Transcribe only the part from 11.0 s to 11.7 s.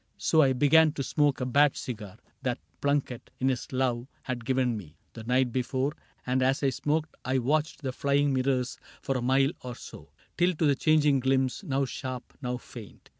glimpse,